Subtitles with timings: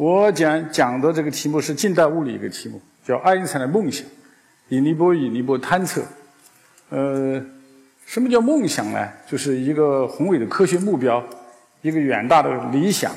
[0.00, 4.02] 我讲讲的这个题目是近代物理一个题目，叫爱因斯坦的梦想，
[4.70, 6.02] 引力波引力波探测。
[6.88, 7.38] 呃，
[8.06, 9.06] 什么叫梦想呢？
[9.30, 11.22] 就是一个宏伟的科学目标，
[11.82, 13.12] 一个远大的理想，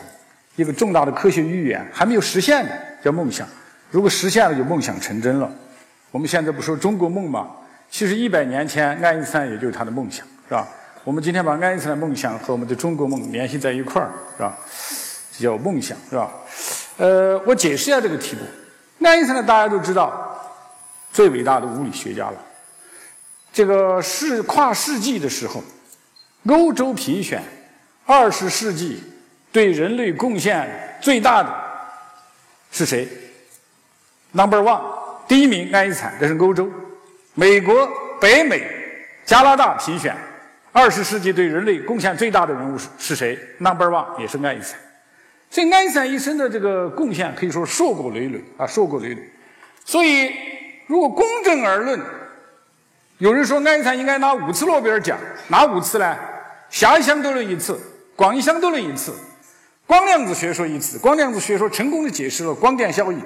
[0.57, 3.47] 一个重大的科学预言，还没有实现的叫梦想。
[3.89, 5.49] 如果实现了，就梦想成真了。
[6.11, 7.49] 我们现在不说中国梦吗？
[7.89, 10.67] 其实一百年前，爱因斯坦也就是他的梦想，是吧？
[11.05, 14.57] 我们今天把爱因斯坦的梦想和我们的中国梦联系在一块儿，是吧？
[15.35, 16.29] 这叫梦想，是吧？
[16.97, 19.05] 呃，我解释一下这个题目。
[19.05, 20.39] 爱因斯坦大家都知道，
[21.11, 22.37] 最伟大的物理学家了。
[23.51, 25.63] 这个世跨世纪的时候，
[26.47, 27.41] 欧洲评选
[28.05, 29.03] 二十世纪
[29.51, 31.53] 对人类贡献最大的
[32.71, 33.07] 是谁
[34.31, 34.81] ？Number one，
[35.27, 36.69] 第一名爱因斯坦，这是欧洲。
[37.33, 37.87] 美国、
[38.21, 38.63] 北美、
[39.25, 40.15] 加拿大评选
[40.71, 44.81] 二十世纪对人类贡献最大的人物是是谁？Number one 也是爱因斯坦。
[45.53, 49.21] 所以爱因斯坦一生的这个贡献可以说硕果累累啊，硕果累累。
[49.85, 50.31] 所以
[50.87, 52.01] 如果公正而论，
[53.19, 55.15] 有人说爱因斯坦应该拿五次诺贝尔奖，
[55.49, 56.17] 哪五次呢？
[56.71, 57.79] 狭义相对论一次，
[58.15, 59.13] 广义相对论一次，
[59.85, 60.97] 光量子学说一次。
[60.97, 63.21] 光量子学说成功的解释了光电效应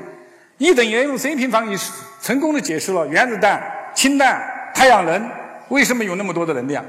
[0.58, 3.64] ，E 等于 mc 平方一次，成功的解释了原子弹、
[3.96, 5.32] 氢弹、太阳能
[5.70, 6.84] 为什么有那么多的能量。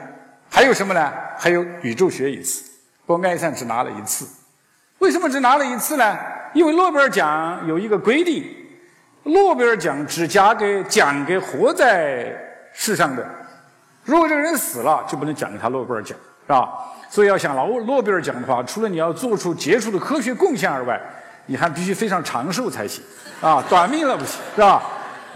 [0.50, 1.12] 还有什么呢？
[1.38, 2.64] 还有宇宙学一次。
[3.06, 4.26] 不过爱因斯坦只拿了一次，
[4.98, 6.16] 为什么只拿了一次呢？
[6.54, 8.44] 因为诺贝尔奖有一个规定，
[9.24, 12.34] 诺贝尔奖只奖给奖给活在。
[12.72, 13.26] 世上的，
[14.04, 16.68] 如果这个人死了，就不能奖给他诺贝尔奖，是吧？
[17.10, 21.00] 所以要想拿诺贝尔奖的话，除了你要做出杰出的科学贡献而外，
[21.46, 23.02] 你还必须非常长寿才行，
[23.40, 24.82] 啊， 短命了不行，是吧？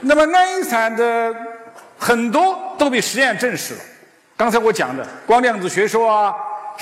[0.03, 1.35] 那么爱因斯坦的
[1.99, 3.81] 很多都被实验证实了。
[4.37, 6.33] 刚才我讲的光量子学说啊，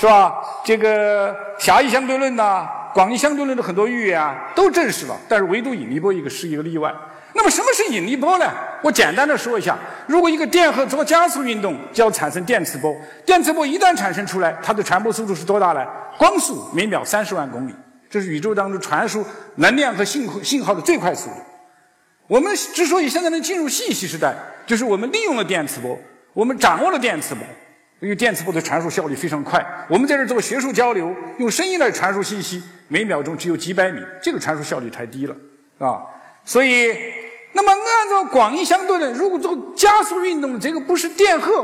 [0.01, 0.41] 是吧？
[0.65, 5.15] 这个狭义相对论呐，广义相对论的很多预言啊，都证实了。
[5.29, 6.91] 但是唯独引力波一个是一个例外。
[7.35, 8.51] 那么什么是引力波呢？
[8.81, 12.95] 我简单的说一下：如果一个电荷做加速运动，就要产生电磁波。
[13.27, 15.85] 电磁波一旦产生出来，它的传播速度是多大呢？
[16.17, 17.75] 光速每秒三十万公里，
[18.09, 19.23] 这是宇宙当中传输
[19.57, 21.35] 能量和信信号的最快速度。
[22.25, 24.33] 我们之所以现在能进入信息时代，
[24.65, 25.95] 就是我们利用了电磁波，
[26.33, 27.45] 我们掌握了电磁波，
[28.01, 29.63] 因为电磁波的传输效率非常快。
[29.87, 35.35] 我们在这做学术交流，用声音来传输信息，每秒钟只有几百米，这个传输效率太低了，
[35.77, 36.01] 啊。
[36.43, 36.91] 所以，
[37.53, 41.63] 那么按照广义相对论，如果做加速运动，这个不是电荷，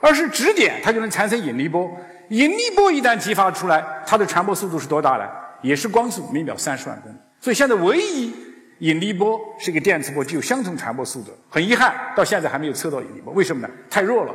[0.00, 1.90] 而是质点，它就能产生引力波。
[2.28, 5.28] 引力波一旦激发出来，它的传播速度是多大呢？
[5.62, 7.16] 也是光速，每秒三十万公里。
[7.40, 8.32] 所以现在唯一
[8.78, 11.32] 引力波是一个电磁波，具有相同传播速度。
[11.50, 13.32] 很遗憾，到现在还没有测到引力波。
[13.32, 13.74] 为什么呢？
[13.90, 14.32] 太弱了。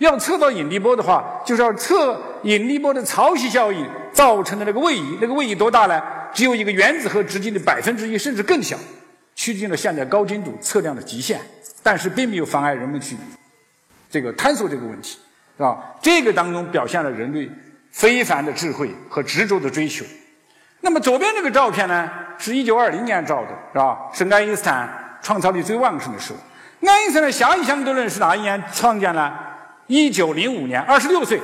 [0.00, 5.18] 要测到引力波的话，就是要测引力波的潮汐效应造成的那个位移。
[5.20, 6.02] 那个位移多大呢？
[6.32, 8.78] 只有一个原子核直径的百分之一，甚至更小。
[9.34, 11.38] 趋近了现在高精度测量的极限，
[11.82, 13.14] 但是并没有妨碍人们去
[14.10, 15.18] 这个探索这个问题，
[15.56, 15.78] 是吧？
[16.00, 17.50] 这个当中表现了人类
[17.90, 20.04] 非凡的智慧和执着的追求。
[20.80, 22.08] 那么左边这个照片呢，
[22.38, 23.98] 是一九二零年照的，是吧？
[24.14, 26.38] 是爱因斯坦创造力最旺盛的时候。
[26.88, 29.32] 爱因斯坦狭义相对论是哪一年创建呢？
[29.90, 31.40] 一九零五年，二十六岁。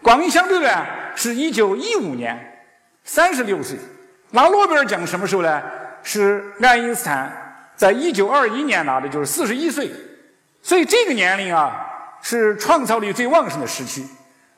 [0.00, 0.74] 广义相对论
[1.14, 2.64] 是一九一五年，
[3.04, 3.76] 三十六岁。
[4.30, 5.62] 拿诺贝尔奖什么时候呢？
[6.02, 7.30] 是爱因斯坦
[7.76, 9.90] 在一九二一年拿的，就是四十一岁，
[10.62, 11.86] 所以这个年龄啊
[12.22, 14.08] 是创造力最旺盛的时期。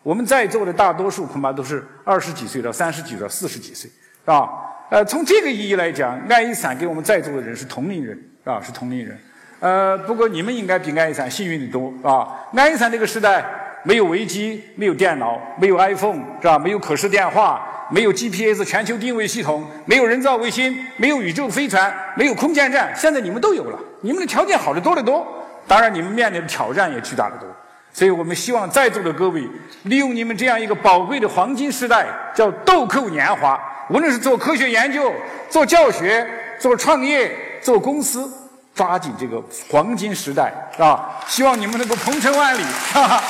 [0.04, 4.48] 我们在座的大多数恐怕都是二十几岁到三十几到四十几岁，是吧？
[4.90, 8.62] 呃，从这个意义来讲，爱因斯坦跟我们在座的人是同龄人，啊？
[8.62, 9.18] 是同龄人。
[9.64, 12.28] 呃，不过你们应该比爱因斯坦幸运的多，是吧？
[12.54, 13.42] 爱因斯坦那个时代
[13.82, 16.58] 没有微机，没有电脑，没有 iPhone，是吧？
[16.58, 17.66] 没有可视电话。
[17.90, 22.92] 没有 GPS 全球定位系统，没有人造卫星，没有宇宙飞船，没有空间站。
[22.94, 25.26] 现在你们都有了，你们的条件好得多得多。
[25.66, 27.48] 当然，你们面临的挑战也巨大得多。
[27.90, 29.48] 所以我们希望在座的各位，
[29.84, 33.58] 利用你们这样一个宝贵的黄金时代，叫豆蔻年华。
[33.88, 35.10] 无论是做科学研究、
[35.48, 36.26] 做教学、
[36.58, 38.30] 做创业、做公司，
[38.74, 41.20] 抓紧这个黄金时代，是吧？
[41.26, 42.62] 希望你们能够鹏程万里。
[42.92, 43.22] 哈哈。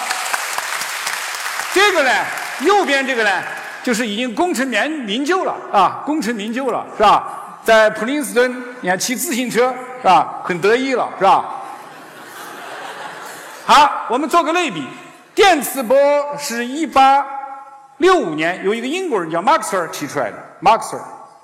[1.73, 2.11] 这个呢，
[2.61, 3.43] 右边这个呢？
[3.83, 7.59] 就是已经功成名名就了啊，功成名就了是吧？
[7.63, 10.41] 在普林斯顿，你看骑自行车是吧？
[10.43, 11.45] 很得意了是吧？
[13.67, 14.87] 好，我们做个类比，
[15.35, 15.99] 电磁波
[16.39, 17.27] 是一八
[17.99, 20.37] 六五年由一个英国人叫马克思提出来的。
[20.61, 20.99] 马克思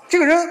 [0.09, 0.49] 这个人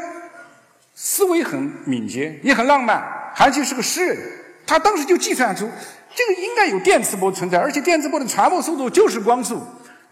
[0.95, 3.03] 思维很敏捷，也很浪漫，
[3.37, 4.19] 而且是个诗人。
[4.67, 5.69] 他当时就计算出
[6.15, 9.61] 这个应该有电磁波存在，而且电磁波的传播速度就是光速。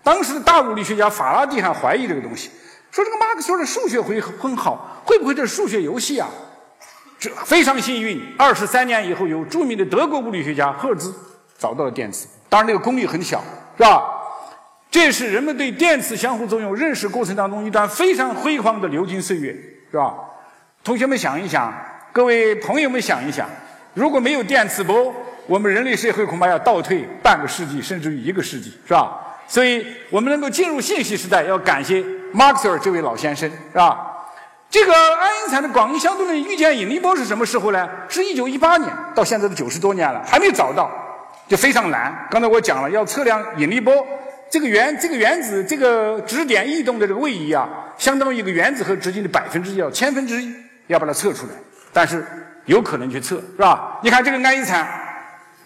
[0.03, 2.50] 当时的大物理学家法拉第还怀疑这个东西，
[2.91, 6.29] 说这个马克思韦的数学会很好，会不会这数学游戏啊？
[7.19, 11.12] 这非常幸运，二十三年以后，有著名的德国物理学家赫兹
[11.59, 13.43] 找到了电磁，当然那个功率很小，
[13.76, 14.03] 是吧？
[14.91, 19.53] 这是人们对电磁相互作用认识过程当中一段非常辉煌的流金岁月，
[19.91, 20.15] 是吧？
[20.82, 21.75] 同学们想一想，
[22.12, 23.49] 各位朋友们想一想，
[23.94, 25.14] 如果没有电磁波，
[25.46, 29.37] 我们人类社会恐怕要倒退半个世纪，甚至于一个世纪，是吧？
[29.46, 32.02] 所以我们能够进入信息时代，要感谢
[32.32, 34.14] 马克思韦这位老先生，是吧？
[34.70, 37.88] 这个爱因斯坦的广义相对论预见引力波是什么时候呢？
[38.08, 40.90] 是一九一八年，到现在都九十多年了，还没找到，
[41.46, 42.26] 就非常难。
[42.31, 44.06] 刚才我讲了，要测量引力波，
[44.50, 50.52] 这个原这个原子这个质点异动的这个位移啊，相当于一个原子核直径的百分之一，要千分之一，
[50.88, 51.52] 要把它测出来。
[51.93, 52.25] 但是
[52.67, 53.99] 有可能去测，是吧？
[54.02, 54.88] 你看这个爱因斯坦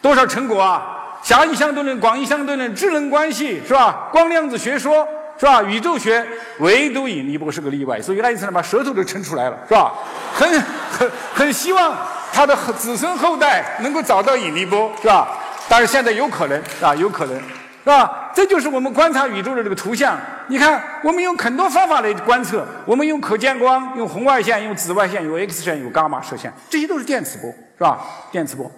[0.00, 0.98] 多少成果啊？
[1.22, 4.08] 狭义相对论、广义相对论、智能关系，是吧？
[4.10, 5.06] 光量子学说。
[5.38, 5.60] 是吧？
[5.60, 6.24] 宇宙学
[6.60, 9.92] 唯独引力波是个例外，所以爱因斯坦把舌头都撑出来了，是吧？
[10.32, 10.48] 很
[10.88, 11.96] 很很希望
[12.32, 15.26] 他的子孙后代能够找到引力波，是吧？
[15.68, 16.94] 但是现在有可能，是吧？
[16.94, 17.42] 有可能，
[17.84, 18.31] 是吧？
[18.32, 20.17] 这就是我们观察宇宙的这个图像。
[20.46, 27.99] 你看，我们用很多方法来观测，我们用可见光、用红外线、用紫外线、有 X 线、有伽马射线，这些都是电磁波，是吧？
[28.31, 28.70] 电磁波。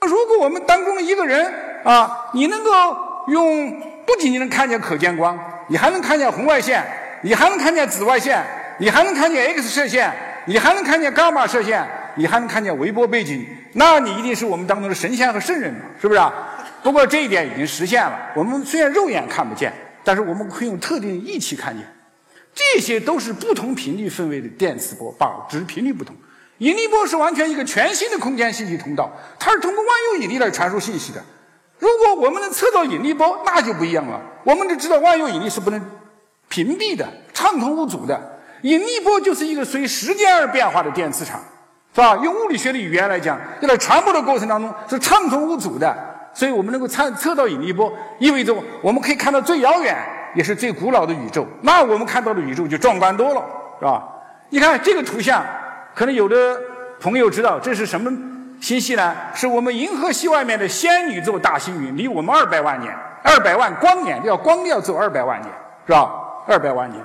[0.00, 1.52] 那如果我们当中一个人
[1.84, 2.70] 啊，你能够
[3.28, 3.70] 用，
[4.06, 5.38] 不仅仅能看见可见光。
[5.68, 6.84] 你还能看见红外线，
[7.22, 8.44] 你还能看见紫外线，
[8.78, 10.12] 你还能看见 X 射线，
[10.46, 11.86] 你还能看见伽马射线，
[12.16, 16.32] 你还能看见微波背景，那你一定是我们当中的神仙和圣人是不是啊？
[16.82, 18.18] 不过这一点已经实现了。
[18.34, 19.72] 我们虽然肉眼看不见，
[20.02, 21.86] 但是我们可以用特定仪器看见。
[22.54, 26.14] 这些都是不同频率分位的电磁波罢了，只是频率不同。
[26.58, 31.22] 引力波是完全一个全新的空间信息通道，它是通过万有引力来传输信息的。
[31.78, 34.20] 如果我们能测到引力波，那就不一样了。
[34.44, 35.80] 我们都知道万有引力是不能
[36.48, 38.38] 屏蔽的，畅通无阻的。
[38.62, 41.40] 引力波就是一个随时间而变化的电磁场，
[41.94, 42.16] 是吧？
[42.16, 45.96] 用物理学的语言来讲，在传播的过程当中是畅通无阻的。
[46.32, 49.96] 所以我们能够测测到引力波，意味着我们可以看到最遥远
[50.34, 51.46] 也是最古老的宇宙。
[51.62, 53.44] 那我们看到的宇宙就壮观多了，
[53.78, 54.04] 是吧？
[54.48, 55.44] 你看这个图像，
[55.94, 56.60] 可能有的
[57.00, 58.10] 朋友知道这是什么？
[58.60, 65.50] 信息呢，是我们银河系外面的仙女座大星云，离我们二百万年，二百万光年，要光要走二百万年，
[65.86, 66.10] 是吧？
[66.46, 67.02] 二百万年。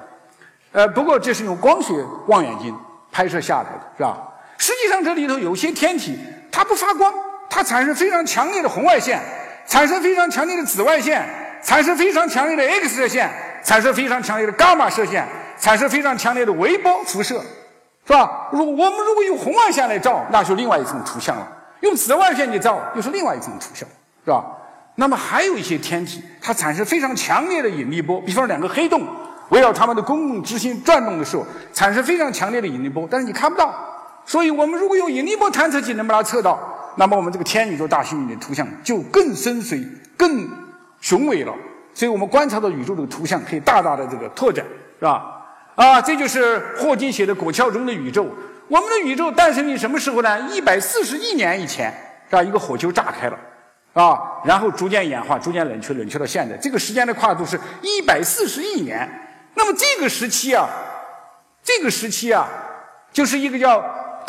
[0.74, 1.94] 呃，不过这是用光学
[2.28, 2.78] 望远镜
[3.10, 4.18] 拍摄下来的，是吧？
[4.58, 6.20] 实际上这里头有些天体，
[6.52, 7.14] 它不发光，
[7.56, 9.18] 它产生非常强烈的红外线，
[9.66, 11.26] 产生非常强烈的紫外线，
[11.64, 13.32] 产生非常强烈的 X 射线，
[13.64, 15.26] 产生非常强烈的伽马射线，
[15.58, 17.42] 产生非常强烈的微波辐射。
[18.06, 18.50] 是吧？
[18.52, 21.48] 如我们如果用红外线来照，那就另外一种图像了；
[21.80, 23.88] 用紫外线去照，又是另外一种图像，
[24.26, 24.44] 是吧？
[24.96, 29.08] 那么还有一些天体，它产生非常强烈的引力波，比方两个黑洞
[29.48, 33.74] 围绕它们的公共之星转动的时候，产生非常强烈的引力波，但是你看不到。
[34.26, 36.60] 所以我们如果用引力波探测器能把它测到，
[36.96, 39.88] 那么我们这个天宇宙大星云的图像就更深邃、
[40.18, 40.50] 更
[41.02, 41.54] 雄伟了。
[41.94, 44.66] 所以我们观察到宇宙的图像可以大大的这个拓展，
[45.00, 45.46] 是吧？
[45.76, 48.26] 啊，这就是霍金写的《果壳中的宇宙》。
[48.68, 50.40] 我们的宇宙诞生于什么时候呢？
[50.52, 51.94] 一百四十亿年以前，
[52.30, 52.42] 是吧？
[52.42, 53.38] 一个火球炸开了，
[53.94, 56.58] 啊，然后逐渐演化，逐渐冷却，冷却到现在。
[56.58, 59.08] 这个时间的跨度是一百四十亿年。
[59.54, 60.68] 那么这个时期啊，
[61.64, 62.48] 这个时期啊，
[63.14, 63.84] 就是一个叫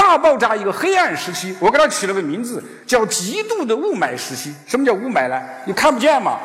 [0.06, 1.54] 大爆炸，一个黑暗时期。
[1.58, 4.54] 我给它取了个名字，叫极度的雾霾时期。
[4.64, 5.42] 什么叫雾霾呢？
[5.64, 6.38] 你看不见嘛？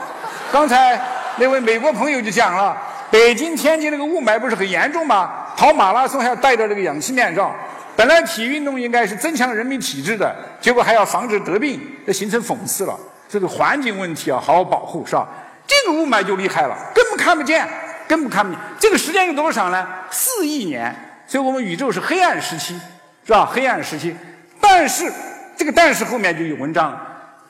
[0.51, 0.99] 刚才
[1.37, 2.75] 那位美国朋友就讲了。
[3.11, 5.29] 北京、天津那个雾霾不是很严重吗？
[5.55, 7.53] 跑马拉松还要戴着这个氧气面罩。
[7.95, 12.97] 本来体育运动应该是增强人民体质的，结果还要防止得病，这形成讽刺了。
[13.29, 15.27] 这个环境问题啊，好好保护是吧？
[15.67, 17.67] 这个雾霾就厉害了，根本看不见，
[18.07, 18.59] 根本看不见。
[18.79, 19.87] 这个时间有多少呢？
[20.09, 20.95] 四亿年。
[21.27, 22.77] 所以我们宇宙是黑暗时期，
[23.25, 23.45] 是吧？
[23.45, 24.15] 黑暗时期。
[24.59, 25.11] 但是
[25.55, 26.97] 这个但是后面就有文章，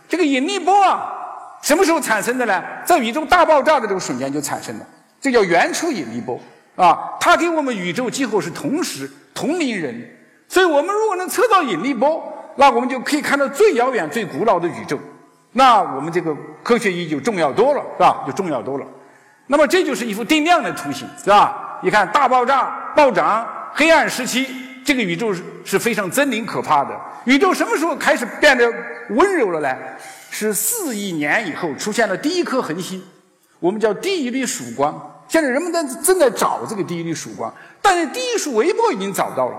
[0.08, 1.12] 这个引力波啊，
[1.62, 2.64] 什么时候产生的呢？
[2.86, 4.86] 在宇宙大爆炸的这个瞬间就产生了。
[5.20, 6.40] 这叫原初引力波
[6.76, 10.10] 啊，它跟我们宇宙几乎是同时同龄人，
[10.48, 14.98] 所以我们如果能测到引力波，那我们就可以看到最遥远、最古老的宇宙，
[15.52, 18.24] 那我们这个科学意义就重要多了，是吧？
[18.26, 18.86] 就重要多了。
[19.48, 21.80] 那么这就是一幅定量的图形，是吧？
[21.84, 24.48] 你看大爆炸、暴涨、黑暗时期，
[24.84, 25.34] 这个宇宙
[25.64, 27.00] 是非常狰狞可怕的。
[27.26, 28.72] 宇宙什么时候开始变得
[29.10, 29.76] 温柔了呢？
[30.30, 33.04] 是四亿年以后出现了第一颗恒星，
[33.60, 35.24] 我们叫第一粒曙光。
[35.28, 39.58] 现在人们在正在找这个第一粒曙光，但是第一束微波已经找到了，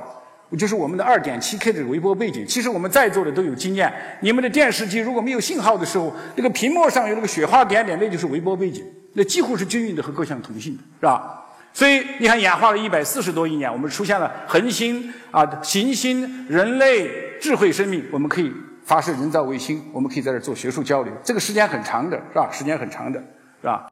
[0.58, 2.46] 就是我们的二点七 K 的微波背景。
[2.46, 11.31] 其实我们在座的都有经验，你们的电视机如果没有信号的时候，那个屏幕上有那个雪花点点，那就是微波背景，那几乎是均匀的和各项同性的，是吧？
[11.74, 18.52] 所以你看，演化了一百四十多亿年，我们出现了恒星啊、行星、人类、智慧生命，我们可以
[18.84, 22.50] 发射人造卫星，我们可以在这做学术交流，这个时间很长的，是吧？
[22.52, 23.18] 时间很长的，
[23.62, 23.88] 是吧？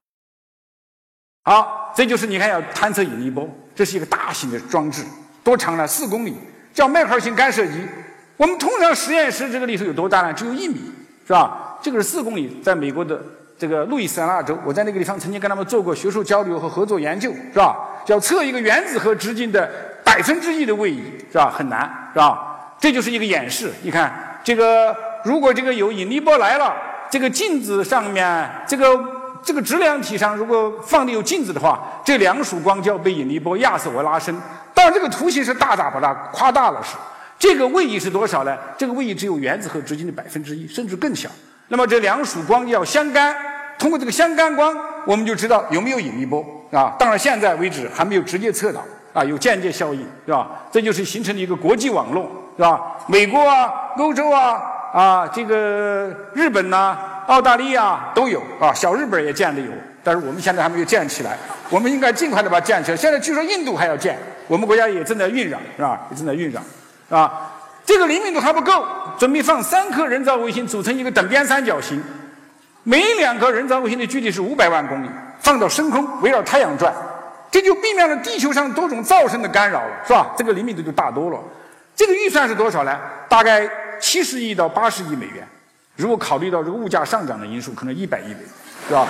[1.43, 5.03] 好，这就是你看要探测引力波，这是一个大型的装置，
[5.43, 5.87] 多长呢？
[5.87, 6.35] 四公里，
[6.75, 7.87] 叫迈克尔型干涉仪。
[8.37, 10.35] 我们通常实验室这个里头有多大呢？
[10.35, 10.93] 只有一米，
[11.27, 11.79] 是吧？
[11.81, 13.19] 这个是四公里，在美国的。
[13.61, 17.77] 这个路易斯安那州，我在那个地方曾经跟他们做过学术交流和合作研究，是吧？
[18.07, 19.71] 要测一个原子核直径的
[20.03, 21.53] 百分之一的位移，是吧？
[21.55, 22.73] 很难，是吧？
[22.79, 23.71] 这就是一个演示。
[23.83, 26.75] 你看，这个如果这个有引力波来了，
[27.11, 28.99] 这个镜子上面，这个
[29.43, 34.35] 这个质量体上如果放的有镜子的话，这两束光就要被引力波压缩和拉伸。
[34.73, 36.97] 当然，这个图形是大大把它夸大了，是
[37.39, 38.57] 这个位移是多少呢？
[38.79, 41.29] 这个位移只有原子核直径的百分之一，甚至更小。
[41.69, 43.50] 那么这两束光要相干。
[43.81, 46.95] 通过这个相干光，我们就知道有没有引力波啊。
[46.99, 48.85] 当然，现在为止还没有直接测到
[49.15, 50.49] 啊，有间接效应是吧？
[50.71, 52.79] 这就是形成了一个国际网络是吧？
[53.07, 54.61] 美国啊、欧洲啊、
[54.93, 56.97] 啊这个日本呐、
[57.27, 59.73] 澳大利亚都有啊，小日本也建立有，
[60.05, 61.39] 但是我们现在还没有建起来。
[61.71, 62.97] 我们应该尽快的把它建起来。
[62.97, 65.99] 现在据说印度还要建，我们国家也正在酝酿是吧？
[66.11, 66.63] 也正在酝酿
[67.09, 67.51] 啊。
[67.87, 68.85] 这个灵敏度还不够，
[69.19, 72.01] 准备放三颗人造卫星组成一个等边三角形。
[72.83, 75.11] 每两颗人造卫星的距离是五百万公里，
[75.41, 76.93] 放到深空围绕太阳转，
[77.51, 80.31] 这就避免了地球上多种噪声的干扰了，是吧？
[80.37, 81.39] 这个灵敏度就大多了。
[81.95, 82.99] 这个预算是多少呢？
[83.29, 83.69] 大概
[84.01, 85.47] 七十亿到八十亿美元。
[85.97, 88.49] 如果考虑到这个物价上涨的因素，可能一百亿美元，
[88.89, 89.07] 是吧？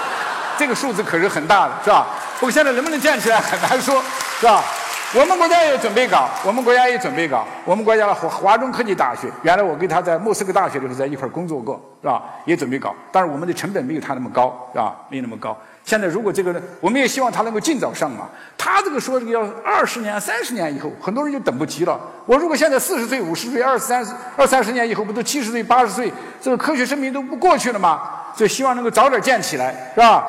[0.58, 2.08] 这个数字可是很大的，是吧？
[2.40, 4.02] 不过现在能不能建起来很难说，
[4.40, 4.64] 是吧？
[5.12, 7.44] 我们国家也准备搞，我们国家也准备搞。
[7.64, 12.22] 我们国家的华华中科技大学，原来我跟他在莫斯科大学的时候在一块工作过，是吧？
[12.44, 14.94] 也准备搞，但是我们的成本没有他那么高，是吧？
[15.08, 15.56] 没有那么高。
[15.84, 18.24] 现在如果这个呢，我们也希望他能够尽早上马。
[18.56, 21.98] 他这个说这个要二十年、三十年以后，很多人就等不及了。
[22.24, 28.02] 我如果现在四十岁、五十岁、二三十、二三十年以后，不都七十岁、八十岁，这个科学生命都不过去了吗？
[28.36, 30.24] 所以希望能够早点建起来，是吧？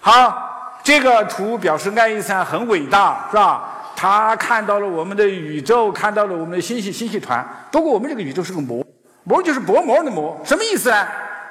[0.00, 3.72] 好，这个图表示爱因斯坦很伟大，是吧？
[3.96, 7.44] 他看到了我们的宇宙，看到了我们的星系星系团。
[7.72, 8.86] 不过我们这个宇宙是个膜，
[9.24, 11.06] 膜就是薄膜的膜，什么意思呢？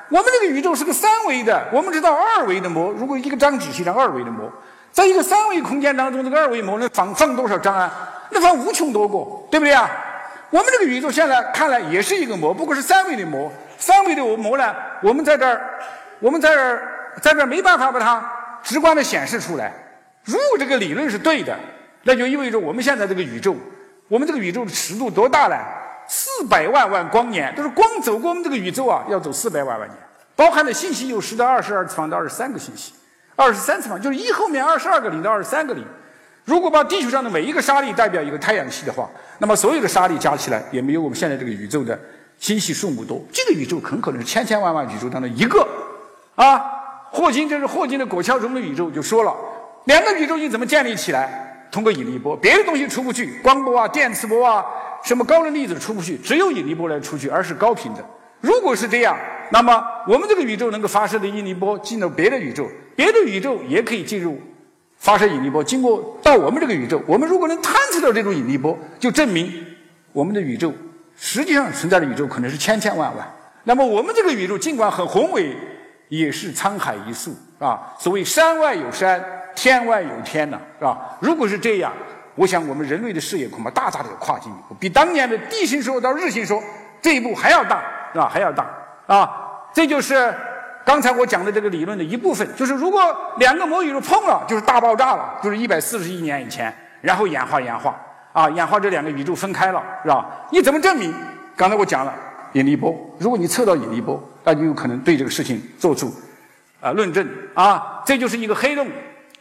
[0.10, 4.48] 我们这个宇宙是个三维的，我们知道二维的膜，如果一个张纸是张二维的膜，
[4.92, 7.92] 在一个三维空间当中，这个二维膜能放放多少张啊？
[8.30, 9.18] 那放无穷多个，
[9.50, 9.90] 对不对啊？
[10.52, 13.52] 我们这个宇宙现在看来也是一个膜，不过是三维的膜。
[13.80, 15.60] 三维的膜呢，我们在这儿，
[16.20, 18.24] 我们在这儿，在这儿没办法把它
[18.62, 19.74] 直观的显示出来。
[20.24, 21.58] 如果这个理论是对的。
[22.08, 23.56] 那就意味着我们现在这个宇宙，
[24.08, 25.58] 我们这个宇宙的尺度多大呢？
[26.08, 29.98] 四百万万光年，就是光走过我们这个宇宙啊，要走四百万万年。
[30.36, 32.94] 包含的信息有十到二十二次方到二十三个信息，
[33.36, 35.84] 二十三次方就是一后面二十二个零到二十三个零。
[36.44, 39.10] 如果把地球上的每一个沙粒代表一个太阳系的话，
[39.40, 42.00] 那么所有的沙粒加起来也没有我们现在这个宇宙的
[42.38, 43.20] 星系数目多。
[43.34, 45.68] 这个宇宙很可能是千千万万宇宙当中一个。
[46.36, 46.62] 啊，
[47.10, 49.34] 霍金这是霍金的果壳中的宇宙就说了，
[49.86, 51.45] 两个宇宙你怎么建立起来？
[51.76, 54.66] 通过引力波，别的东西出不去，光波啊、电磁波啊，
[55.04, 58.06] 什么高能粒子出不去，只有引力波来出去，而是高频的。
[58.40, 59.18] 如果是这样，
[59.52, 62.66] 那么我们这个宇宙能够发射的引力波进入别的宇宙，
[62.96, 64.40] 别的宇宙也可以进入
[64.96, 67.02] 发射引力波，经过到我们这个宇宙。
[67.06, 69.52] 我们如果能探测到这种引力波，就证明
[70.14, 70.72] 我们的宇宙
[71.18, 73.30] 实际上存在的宇宙可能是千千万万。
[73.66, 75.54] 那么我们这个宇宙尽管很宏伟，
[76.08, 77.94] 也是沧海一粟啊。
[78.00, 79.22] 所谓山外有山。
[79.56, 81.18] 天外有天呐，是吧？
[81.20, 81.92] 如果是这样，
[82.36, 86.62] 我想我们人类的视野恐怕大大的跨进一步，比当年的地心说到日心说
[87.02, 87.82] 这一步还要大，
[88.12, 88.28] 是吧？
[88.28, 88.66] 还要大
[89.08, 89.32] 啊！
[89.74, 90.34] 这就是
[90.84, 92.48] 刚才我讲的这个理论的一部分。
[92.56, 93.02] 就是如果
[93.38, 97.96] 两个膜宇宙碰了，就是大爆炸了，就是一百四十亿年以前，然后演化演化
[98.34, 100.26] 啊，演化这两个宇宙分开了，是吧？
[100.52, 101.14] 你怎么证明？
[101.56, 102.14] 刚才我讲了
[102.54, 106.14] 引力波，如果你测到引力波，那就有可能对这个事情做出
[106.82, 108.88] 啊论证啊，这就是一个黑洞。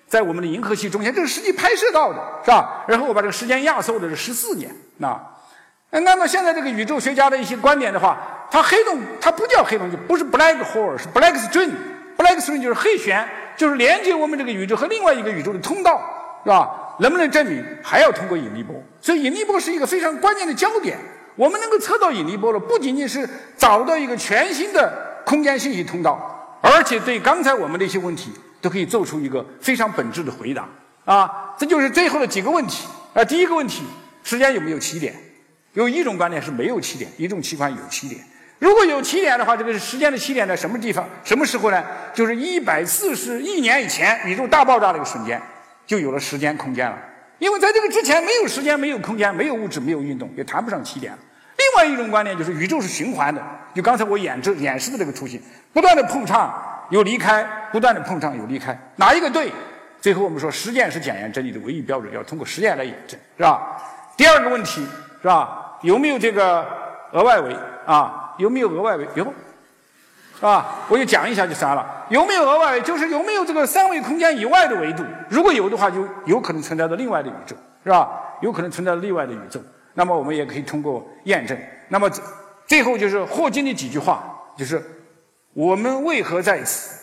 [0.07, 2.85] 在我们的银河系中间，这是实际拍摄到的，是吧？
[2.87, 5.21] 然后我把这个时间压缩的是十四年，那，
[5.91, 11.71] 那么现在这个宇宙学家的一些观点的话，它黑洞它不叫黑洞，就不是 black hole，是 black string。
[12.17, 16.01] black string 就是黑旋，就是连接我们这个宇宙和另外一个宇宙的通道，
[16.45, 16.97] 是吧？
[17.01, 17.65] 能不能证明？
[17.83, 18.77] 还要通过引力波。
[19.01, 20.97] 所以引力波是一个非常关键的焦点。
[21.35, 28.33] 我们能够测到引力波了，不仅仅是找到一个全新的空间信息通道，而且对刚才我们的一些问题。
[28.65, 30.67] 都可以做出一个非常本质的回答
[31.05, 31.55] 啊！
[31.59, 33.23] 这就是最后的几个问题啊。
[33.23, 33.83] 第一个问题，
[34.23, 35.15] 时间有没有起点？
[35.75, 38.19] 有一种观点是没有起点，一种情况有起点。
[38.59, 41.07] 如果有起点的话，这个时间的起点在什么地方？
[41.23, 41.85] 什么时候呢？
[42.15, 45.39] 就是一百四十亿年以前宇宙大爆炸的一个瞬间。
[45.87, 46.99] 就有了时间空间了。
[47.39, 51.19] 因为在这个之前没有时间、没有空间、没有物质、没有运动，也谈不上起点了。
[51.59, 53.43] 另外一种观念就是宇宙是循环的，
[53.75, 55.39] 就刚才我演这演示的这个图形，
[55.75, 56.51] 不断的碰撞
[56.89, 59.51] 有离开，不断的碰撞有离开，哪一个对？
[60.01, 63.83] 最后我们说实践是检验真理的唯一标准，要通过实验来验证，是吧？
[64.17, 64.87] 第二个问题
[65.21, 65.77] 是吧？
[65.83, 66.65] 有没有这个
[67.11, 67.53] 额外维
[67.85, 68.33] 啊？
[68.39, 69.09] 有没有额外维？
[69.17, 69.25] 有。
[70.37, 71.85] 是吧，我就讲一下就算了。
[72.11, 72.79] 有没有额外？
[72.79, 75.03] 就是有没有这个三维空间以外的维度？
[75.29, 78.09] 如果有的话，就有可能存在着另外的宇宙，是吧？
[78.41, 79.61] 有可能存在另外的宇宙。
[79.95, 81.59] 那么我们也可以通过验证。
[81.89, 82.09] 那么
[82.69, 84.23] 最后就是霍金的几句话，
[84.57, 84.81] 就是
[85.55, 87.03] 我们为何在此？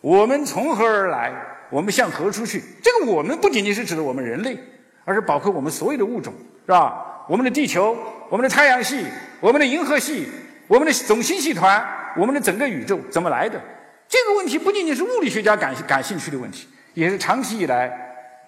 [0.00, 1.32] 我们从何而来？
[1.70, 2.62] 我们向何处去？
[2.82, 4.58] 这个我们不仅仅是指的我们人类，
[5.04, 6.34] 而是包括我们所有的物种，
[6.66, 7.24] 是吧？
[7.28, 7.96] 我们的地球，
[8.28, 9.04] 我们的太阳系，
[9.40, 10.28] 我们的银河系，
[10.66, 11.84] 我们的总星系团。
[12.16, 13.60] 我们的整个宇宙怎么来的？
[14.08, 17.86] 这个问题不仅仅是物理学家感感兴趣的问题，也是长期以来，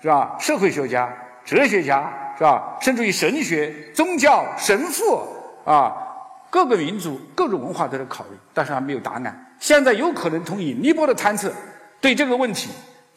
[0.03, 0.37] 是吧？
[0.41, 1.09] 社会学家、
[1.45, 2.77] 哲学家，是吧？
[2.81, 5.23] 甚至于神学、宗教、神父
[5.65, 5.95] 啊，
[6.51, 9.47] 各个民族、各种文化都在考虑，但是还没有答案。
[9.63, 11.53] 现在有可能从引力波的探测，
[12.01, 12.69] 对这个问题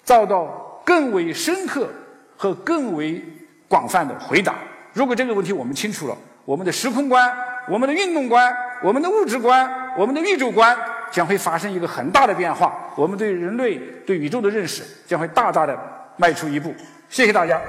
[0.03, 1.89] 遭到更为深刻
[2.37, 3.19] 和更为
[3.67, 4.53] 广泛的回答。
[4.93, 7.35] 如果这个问题我们清楚了，我们的时空观、
[7.67, 9.67] 我们的运动观、我们的物质观。
[9.97, 10.77] 我们的宇宙观
[11.09, 15.75] 将会发生一个很大的变化，我们对人类对宇宙的认识将会大大的
[16.17, 16.75] 迈出一步。
[17.09, 17.59] 谢谢大家。